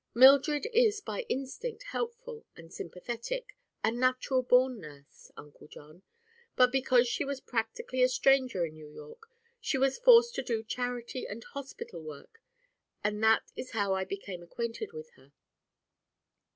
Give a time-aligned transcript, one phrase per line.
[0.15, 7.39] Mildred is by instinct helpful and sympathetic—a natural born nurse, Uncle John—but because she was
[7.39, 9.27] practically a stranger in New York
[9.59, 12.41] she was forced to do charity and hospital work,
[13.03, 15.33] and that is how I became acquainted with her."